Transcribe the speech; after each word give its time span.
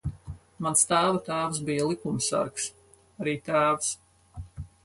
Mans 0.65 0.81
tēva 0.91 1.19
tēvs 1.27 1.59
bija 1.69 1.85
likumsargs. 1.91 2.67
Arī 3.25 3.37
tēvs. 3.51 3.93